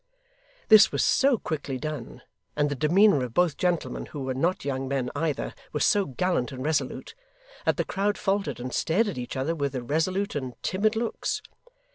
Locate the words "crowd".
7.85-8.17